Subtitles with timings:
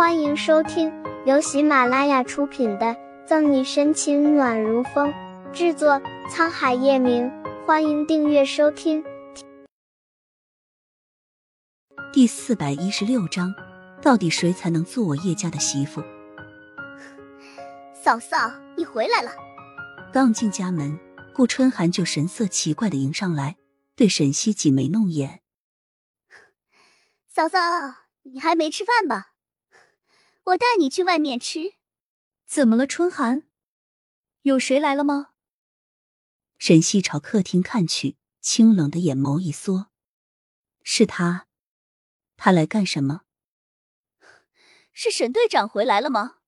[0.00, 0.90] 欢迎收听
[1.26, 2.86] 由喜马拉雅出品的
[3.26, 5.12] 《赠你深情暖如风》，
[5.52, 7.30] 制作沧海夜明。
[7.66, 9.04] 欢迎订阅收听。
[12.14, 13.52] 第四百一十六章，
[14.00, 16.02] 到底谁才能做我叶家的媳妇？
[17.92, 19.30] 嫂嫂，你回来了。
[20.14, 20.98] 刚进家门，
[21.34, 23.58] 顾春寒就神色奇怪的迎上来，
[23.94, 25.42] 对沈西挤眉弄眼
[27.28, 27.58] ：“嫂嫂，
[28.22, 29.29] 你还没吃饭吧？
[30.50, 31.74] 我带你去外面吃。”
[32.46, 33.44] 怎么了，春寒？
[34.42, 35.30] 有谁来了吗？
[36.58, 39.90] 沈西朝客厅看去，清冷的眼眸一缩
[40.82, 41.46] ：“是他，
[42.36, 43.22] 他来干什么？
[44.92, 46.38] 是沈队长回来了吗？”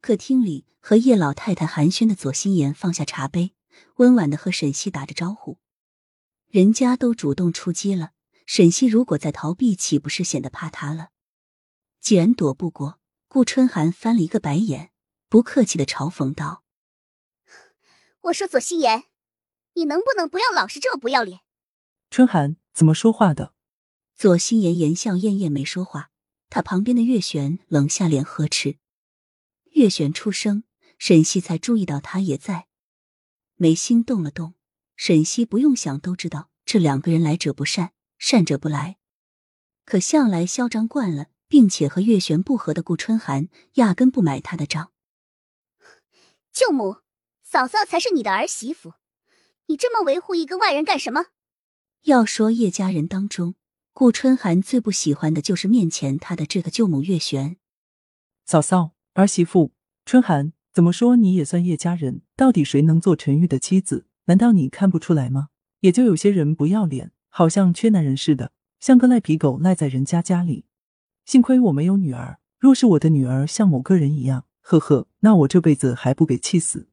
[0.00, 3.54] 客厅里和叶老太太寒暄的左心言放下茶杯，
[3.96, 5.58] 温婉的和沈西打着招呼。
[6.48, 8.12] 人家都主动出击了，
[8.44, 11.10] 沈西如果再逃避，岂不是显得怕他了？
[12.00, 12.99] 既然躲不过，
[13.32, 14.90] 顾春寒翻了一个白眼，
[15.28, 16.64] 不客气的嘲讽道
[18.22, 19.04] ：“我说左心言，
[19.74, 21.38] 你能不能不要老是这么不要脸？”
[22.10, 23.54] 春寒怎么说话的？
[24.16, 26.10] 左心言言笑晏晏，没说话。
[26.48, 28.78] 他旁边的月璇冷下脸呵斥。
[29.74, 30.64] 月璇出声，
[30.98, 32.66] 沈西才注意到他也在，
[33.54, 34.54] 眉心动了动。
[34.96, 38.98] 沈西不用想都知道，这两个人来者不善，善者不来。
[39.84, 44.92] 可向来嚣张惯了，并且和月璇不和的顾春寒，压根不买他的账。
[46.50, 46.98] 舅母，
[47.42, 48.94] 嫂嫂才是你的儿媳妇，
[49.66, 51.26] 你这么维护一个外人干什么？
[52.04, 53.56] 要说叶家人当中，
[53.92, 57.58] 顾春寒最不喜欢的就是面前他的这个舅母月璇。
[58.46, 58.92] 嫂嫂。
[59.14, 59.72] 儿媳妇
[60.06, 62.22] 春寒，怎么说你也算叶家人？
[62.36, 64.06] 到底谁能做陈玉的妻子？
[64.26, 65.48] 难道你看不出来吗？
[65.80, 70.64] 也就有些人不要脸，好像缺男人似的，像个赖皮狗赖在人家家里。
[71.30, 76.88] 幸亏我没有女儿，若是我的女儿像某个人一样，呵呵，那我这辈子还不给气死。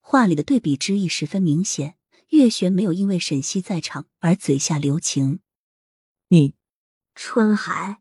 [0.00, 1.94] 话里的对比之意十分明显。
[2.30, 5.38] 月璇没有因为沈西在场而嘴下留情。
[6.30, 6.56] 你，
[7.14, 7.98] 春海。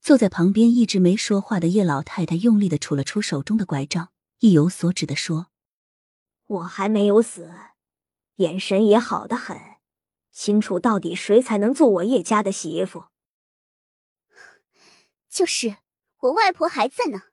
[0.00, 4.08] 坐在旁边一直没说话的叶老太太用力的杵了杵手中的拐杖，
[4.40, 5.46] 意有所指的说
[6.48, 7.52] ：“我还没有死，
[8.38, 9.56] 眼神也好的很，
[10.32, 13.04] 清楚到底谁才能做我叶家的媳妇。
[15.36, 15.76] 就是
[16.20, 17.24] 我外婆还在呢，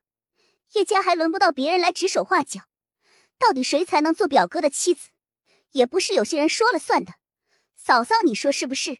[0.74, 2.68] 叶家还轮不到别人来指手画脚，
[3.38, 5.08] 到底谁才能做表哥的妻子，
[5.70, 7.14] 也不是有些人说了算的。
[7.74, 8.98] 嫂嫂，你说是不是？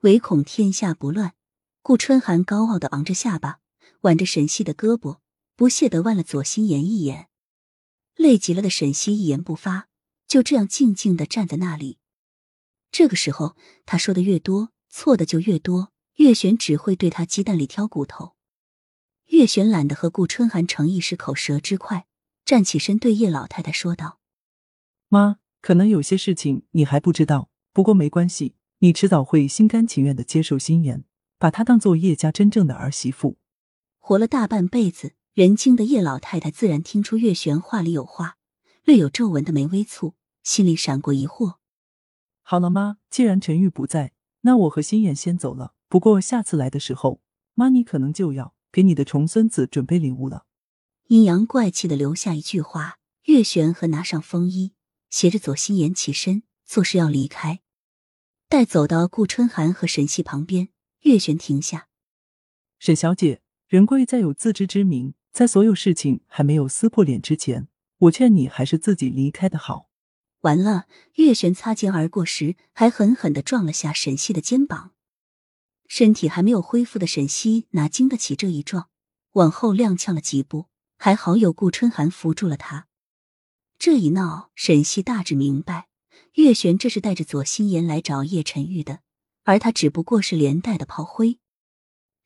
[0.00, 1.34] 唯恐天下不乱。”
[1.80, 3.60] 顾春寒高傲的昂着下巴，
[4.00, 5.20] 挽着沈西的胳膊，
[5.54, 7.28] 不屑的望了左心言一眼。
[8.16, 9.86] 累极了的沈西一言不发，
[10.26, 12.00] 就这样静静的站在那里。
[12.90, 13.54] 这个时候，
[13.86, 15.92] 他说的越多，错的就越多。
[16.16, 18.34] 月璇只会对他鸡蛋里挑骨头。
[19.26, 22.06] 月璇懒得和顾春寒逞一时口舌之快，
[22.44, 24.20] 站起身对叶老太太说道
[25.08, 31.04] ：“妈，可能有些事情你还不知道，不过没关系，你迟早会心甘情愿的接受心妍。”
[31.36, 33.36] 把她当做叶家真正的儿媳妇，
[33.98, 38.38] 活了大半辈子人精的叶老太太自然听出月璇话里有话，
[38.84, 41.56] 略有皱纹的眉微蹙，心里闪过疑惑。
[42.40, 45.74] 好了，妈，既然陈玉不在，那我和心妍先走了。
[45.94, 47.20] 不过下次来的时候，
[47.54, 50.44] 妈你可能就要给你的重孙子准备礼物了。
[51.06, 54.72] 阴阳怪气的留下一句话，月璇和拿上风衣，
[55.08, 57.60] 携着左心言起身，作势要离开。
[58.48, 60.70] 待走到顾春寒和沈西旁边。
[61.02, 61.86] 月璇停下，
[62.80, 67.68] 沈小姐，仁贵在有自知之明，在所有事情还没有撕破脸之前，
[67.98, 69.88] 我劝你还是自己离开的好。
[70.40, 74.90] 完了，月璇擦肩而过时，还狠狠的撞了下沈西的肩膀。
[75.86, 78.88] 身体还没有恢复的沈西哪经得起这一撞，
[79.32, 82.86] 往后踉跄了几步，还好有顾春寒扶住了他。
[83.78, 85.88] 这一闹，沈西大致明白，
[86.34, 89.00] 月璇这是带着左心言来找叶晨玉的。
[89.46, 91.38] 而他只不过是连带的炮灰。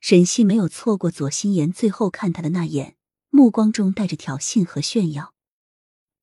[0.01, 2.95] 沈西没有错过左心言最后看他的那眼，
[3.31, 5.35] 目光中带着挑衅和炫耀。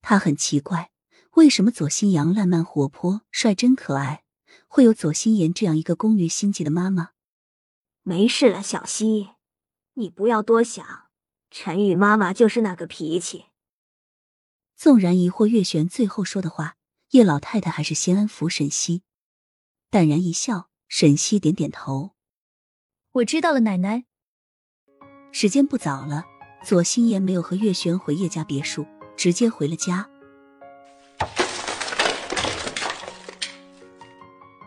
[0.01, 0.92] 他很奇怪，
[1.31, 4.24] 为什么左心阳烂漫活泼、率真可爱，
[4.69, 7.10] 会有左心言这样一个工于心计的妈妈？
[8.07, 9.31] 没事了，小溪，
[9.96, 10.86] 你不要多想。
[11.50, 13.46] 陈宇妈妈就是那个脾气。
[14.75, 16.75] 纵然疑惑月璇最后说的话，
[17.10, 19.02] 叶老太太还是先安抚沈西，
[19.90, 20.69] 淡然一笑。
[20.88, 22.12] 沈西点点头，
[23.13, 24.06] 我知道了，奶奶。
[25.31, 26.25] 时间不早了，
[26.63, 28.86] 左心言没有和月璇回叶家别墅，
[29.18, 30.08] 直接回了家。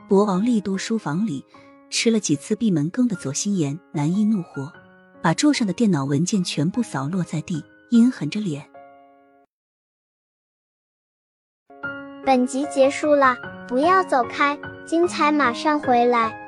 [0.09, 1.45] 博鳌丽都书房里，
[1.91, 4.73] 吃了几次闭门羹的左心言难抑怒火，
[5.23, 8.69] 把桌上的电脑文件全部扫落在地，阴狠着脸。
[12.25, 13.37] 本集结束了，
[13.67, 16.48] 不要走开，精彩马上回来。